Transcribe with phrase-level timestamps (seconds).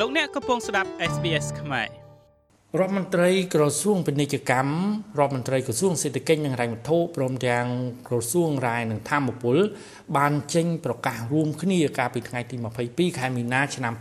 [0.00, 1.88] លោកអ្នកកំពុងស្ដាប់ SBS ខ្មែរ
[2.78, 4.72] រដ្ឋមន្ត្រីក្រសួងពាណិជ្ជកម្ម
[5.18, 7.66] រដ្ឋមន្ត្រីក្រសួងសេដ្ឋកិច្ចនិងហិរញ្ញវត្ថុព្រមទាំង
[8.08, 9.56] ក្រសួងរាយនិងធម្មពល
[10.16, 12.56] បានចេញប្រកាសរួមគ្នាកាលពីថ្ងៃទី
[12.86, 13.92] 22ខែមីនាឆ្នាំ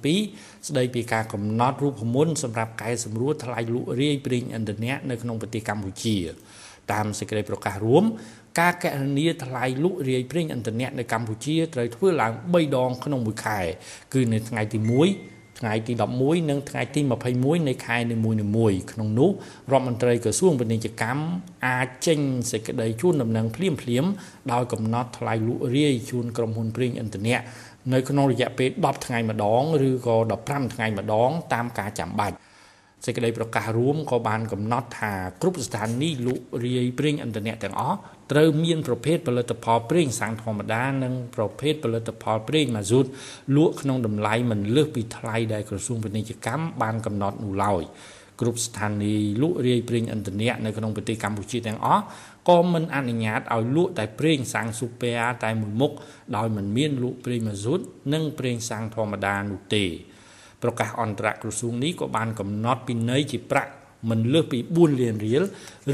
[0.00, 6.16] 2022ស្ដីពីការកំណត់រូបមន្តសម្រាប់កែសម្រួលថ្លៃលក់រាយប្រេងឥន្ធនៈនៅក្នុងប្រទេសកម្ពុជា
[6.92, 8.04] តាមសេចក្តីប្រកាសរួម
[8.58, 13.60] ការកណនាថ្លៃលក់រាយប្រេងឥន្ធនៈនៅកម្ពុជាត្រូវធ្វើឡើង3ដងក្នុងមួយខែ
[14.14, 17.00] គឺនៅថ្ងៃទី1ថ្ងៃទី11និងថ្ងៃទី
[17.34, 18.16] 21នៃខែនី
[18.56, 19.30] មួយៗក្នុងនោះ
[19.72, 21.22] រដ្ឋមន្ត្រីក្រសួងពាណិជ្ជកម្ម
[21.66, 22.18] អាចចេញ
[22.50, 24.04] សេចក្តីជូនដំណឹងភ្លាមភ្លាម
[24.52, 27.38] ដោយកំណត់ថ្លៃលក់រាយជូនក្រុមហ៊ុនប្រេងឥន្ធនៈ
[27.92, 30.16] នៅក្នុងរយៈពេល10ថ្ងៃម្ដងឬក៏
[30.46, 32.36] 15ថ្ងៃម្ដងតាមការចាំបាច់
[33.04, 37.98] សេចក្តីប្រកាសរួមក៏បានកំណត់ថាគ្រប់ស្ថានីយ៍លក់រាយប្រេងឥន្ធនៈទាំងអស់
[38.32, 43.04] ត្រូវមានប្រភេទផលិតផលប្រេងសាំងធម្មតានិងប្រភេទផលិតផលប្រេងម៉ាស៊ូត
[43.56, 47.82] លក់ក្នុងតម្លៃមិនលើសពីថ្លៃដែលក្រសួងពាណិជ្ជកម្មបានកំណត់នោះឡើយ
[48.40, 52.02] គ្រប់ស្ថានីយ៍លក់រាយប្រេងឥន្ធនៈនៅក្នុងប្រទេសកម្ពុជាទាំងអស់
[52.48, 55.12] ក៏មិនអនុញ្ញាតឲ្យលក់តែប្រេងសាំងស៊ូពែ
[55.44, 55.92] តែមួយមុខ
[56.36, 57.80] ដោយមិនមានលក់ប្រេងម៉ាស៊ូត
[58.12, 59.84] និងប្រេងសាំងធម្មតានោះទេ
[60.62, 63.72] ប្រកាសអន្តរក្រសួងនេះក៏បានកំណត់ពិន័យជាប្រាក់
[64.10, 65.42] មិនលើសពី4លានរៀល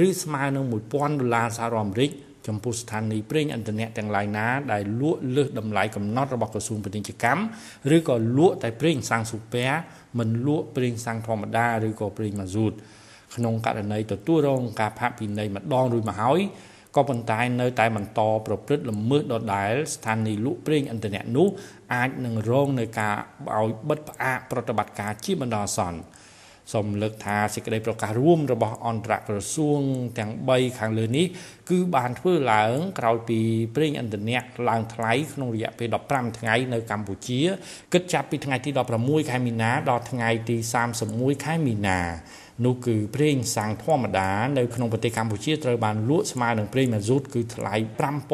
[0.06, 2.11] ឬស្មើនឹង1000ដុល្លារសហរដ្ឋអាមេរិក
[2.47, 7.43] ចំពោះស្ថានីយ៍ប្រេងឥន្ធនៈទាំងឡាយណាដែលលក់លើសតម្លៃកំណត់របស់ក្រសួងពាណិជ្ជកម្ម
[7.97, 9.67] ឬក៏លក់តែប្រេងសាំងស៊ូពែ
[10.19, 12.73] មិនលក់ប្រេងសាំងធម្មតាឬក៏ប្រេងម៉ាស៊ូត
[13.34, 16.41] ក្នុងករណីទទួលរងការផាកពិន័យម្ដងរួចមកហើយ
[16.97, 21.48] ក៏ប៉ុន្តែនៅតែបន្តប្រព្រឹត្តល្មើសដដែលស្ថានីយ៍លក់ប្រេងឥន្ធនៈនោះ
[21.95, 23.17] អាចនឹងរងនឹងការ
[23.56, 25.98] ឲ្យបិទផ្អាកប្រតិបត្តិការជាបណ្ដោះអាសន្ន
[26.73, 29.81] សូមលើកថាសេចក្តីប្រកាសរួមរបស់អន្តរក្រសួង
[30.19, 31.27] ទាំង3ខាងលើនេះ
[31.71, 33.41] គឺបានធ្វើឡើងក្រោយពី
[33.75, 37.41] ប្រេងឥន្ធនៈឡើងថ្លៃក្នុងរយៈពេល15ថ្ងៃនៅកម្ពុជា
[37.93, 40.56] គិតចាប់ពីថ្ងៃទី16ខែមីនាដល់ថ្ងៃទី
[41.01, 42.01] 31ខែមីនា
[42.65, 47.75] នោះគឺប្រេងសាំងធម្មតានៅក្នុងប្រទេសកម្ពុជាត្រូវបានលក់ស្មើនឹងប្រេងម៉ាស៊ូតគឺថ្លៃ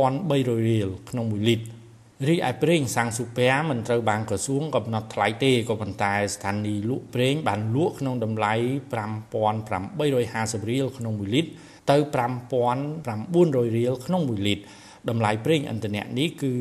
[0.01, 1.80] 5300រៀលក្នុង1លីត្រ
[2.29, 8.55] រីឯប្រេងសាំងស៊ូពែមិនត្រូវបានក្រសួងកំណត់ថ្លៃទេក៏ប៉ុន្តែស្ថានីយ៍លក់ប្រេងបានលក់ក្នុងតម្លៃ
[8.93, 11.51] 5850រៀលក្នុង1លីត្រ
[11.91, 14.65] ទៅ5900រៀលក្នុង1លីត្រ
[15.11, 16.53] តម្លៃប្រេងឥន្ធនៈនេះគឺ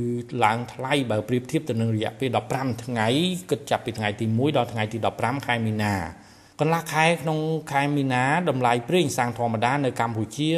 [0.44, 3.08] ឡើងថ្លៃបើប្រៀបធៀបទៅនឹងរយៈពេល15ថ្ងៃ
[3.50, 5.94] គិតចាប់ពីថ្ងៃទី1ដល់ថ្ងៃទី15ខែមីនា
[6.60, 7.40] កន្លះខែក្នុង
[7.72, 10.52] ខែមីនាតម្លៃប្រេងសាំងធម្មតានៅកម្ពុជា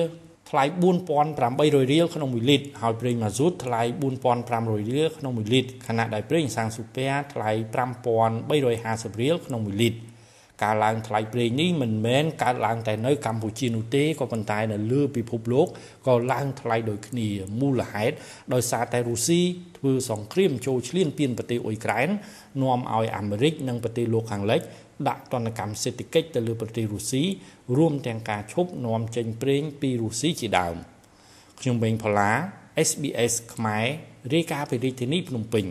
[0.52, 0.64] ថ្លៃ
[1.28, 3.82] 4800រៀលក្នុង1លីត្រហើយប្រេងម៉ាស៊ូតថ្លៃ
[4.32, 7.50] 4500រៀលក្នុង1លីត្រខណៈដែលប្រេងសាំងស៊ូពែថ្លៃ
[8.16, 10.11] 5350រៀលក្នុង1លីត្រ
[10.64, 15.68] ការឡើងថ្លៃប្រេងនេះមិនមែនកើតឡើងតែនៅកម្ពុជានោះទេក៏ប៉ុន្តែនៅលើពិភពលោក
[16.08, 17.28] ក៏ឡើងថ្លៃដូចគ្នា
[17.62, 18.16] មូលហេតុ
[18.54, 19.42] ដោយសារតែរុស្ស៊ី
[19.78, 22.10] ធ្វើសង្គ្រាមចូលឈ្លានពានប្រទេសអ៊ុយក្រែន
[22.62, 24.62] នាំឲ្យអាមេរិកនិងប្រទេសលោកខាងលិច
[25.08, 27.24] ដាក់ទណ្ឌកម្មសេដ្ឋកិច្ចទៅលើប្រទេសរុស្ស៊ី
[27.78, 30.76] រួមទាំងការឈប់នាំចេញប្រេងពីរុស្ស៊ីជាដើម
[31.60, 32.32] ខ្ញុំបេងផល្លា
[32.90, 33.86] SBS ខ្មែរ
[34.34, 35.66] រាយការណ៍ពីរាជធានីភ្នំពេញ